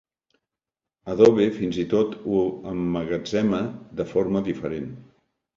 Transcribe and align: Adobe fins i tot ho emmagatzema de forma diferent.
Adobe 1.13 1.45
fins 1.57 1.77
i 1.83 1.85
tot 1.91 2.17
ho 2.31 2.41
emmagatzema 2.73 3.63
de 4.01 4.11
forma 4.15 4.45
diferent. 4.49 4.91